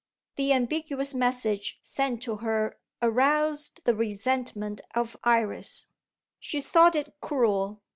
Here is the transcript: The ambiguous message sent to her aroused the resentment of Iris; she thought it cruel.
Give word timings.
The 0.35 0.51
ambiguous 0.51 1.13
message 1.13 1.77
sent 1.83 2.23
to 2.23 2.37
her 2.37 2.79
aroused 3.03 3.81
the 3.83 3.93
resentment 3.93 4.81
of 4.95 5.15
Iris; 5.23 5.89
she 6.39 6.59
thought 6.59 6.95
it 6.95 7.13
cruel. 7.21 7.83